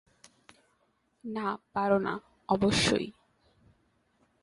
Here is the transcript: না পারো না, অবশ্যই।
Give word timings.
না 1.23 1.47
পারো 1.73 1.97
না, 1.99 2.13
অবশ্যই। 2.49 3.07